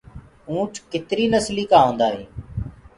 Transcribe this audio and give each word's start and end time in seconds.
اونَٺا 0.49 0.79
ڪتري 0.91 1.25
نسلي 1.33 1.63
ڪو 1.71 1.77
هوندآ 1.85 2.07
هين 2.13 2.23